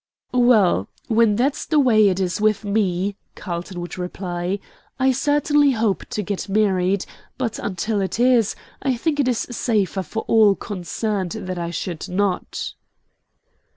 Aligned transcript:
"Well, 0.33 0.87
when 1.09 1.35
that's 1.35 1.67
the 1.67 1.77
way 1.79 2.09
it 2.09 2.19
is 2.19 2.41
with 2.41 2.65
ME," 2.65 3.17
Carlton 3.35 3.79
would 3.81 3.99
reply, 3.99 4.57
"I 4.99 5.11
certainly 5.11 5.69
hope 5.73 6.05
to 6.09 6.23
get 6.23 6.49
married; 6.49 7.05
but 7.37 7.59
until 7.59 8.01
it 8.01 8.19
is, 8.19 8.55
I 8.81 8.97
think 8.97 9.19
it 9.19 9.27
is 9.27 9.45
safer 9.51 10.01
for 10.01 10.23
all 10.23 10.55
concerned 10.55 11.33
that 11.33 11.59
I 11.59 11.69
should 11.69 12.09
not." 12.09 12.73